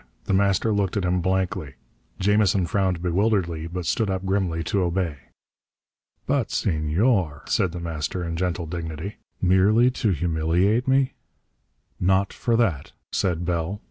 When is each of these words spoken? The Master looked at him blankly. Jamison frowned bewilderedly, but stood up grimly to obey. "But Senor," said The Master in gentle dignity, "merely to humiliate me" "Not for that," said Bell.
The 0.23 0.33
Master 0.33 0.71
looked 0.73 0.97
at 0.97 1.05
him 1.05 1.21
blankly. 1.21 1.75
Jamison 2.17 2.65
frowned 2.65 3.03
bewilderedly, 3.03 3.67
but 3.67 3.85
stood 3.85 4.09
up 4.09 4.25
grimly 4.25 4.63
to 4.63 4.81
obey. 4.81 5.17
"But 6.25 6.49
Senor," 6.49 7.43
said 7.45 7.71
The 7.71 7.79
Master 7.79 8.23
in 8.23 8.35
gentle 8.35 8.65
dignity, 8.65 9.17
"merely 9.43 9.91
to 9.91 10.09
humiliate 10.09 10.87
me" 10.87 11.13
"Not 12.13 12.33
for 12.33 12.55
that," 12.55 12.93
said 13.11 13.45
Bell. 13.45 13.79